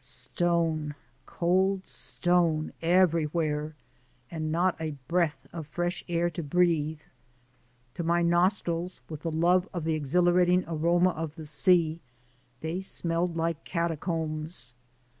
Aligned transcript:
Stone, 0.00 0.94
cold 1.26 1.84
stone 1.84 2.72
everywhere, 2.80 3.74
and 4.30 4.52
not 4.52 4.76
a 4.78 4.92
breath 5.08 5.48
of 5.52 5.66
fresh 5.66 6.04
air 6.08 6.30
to 6.30 6.40
breathe. 6.44 7.00
To 7.94 8.04
my 8.04 8.22
nostrils, 8.22 9.00
with 9.08 9.22
the 9.22 9.32
love 9.32 9.68
of 9.74 9.82
the 9.82 9.96
ex 9.96 10.12
hilarating 10.12 10.62
aroma 10.68 11.10
of 11.10 11.34
the 11.34 11.44
sea, 11.46 11.98
they 12.60 12.80
smelled 12.80 13.36
like 13.36 13.64
cat 13.64 13.90
acombs. 13.90 14.72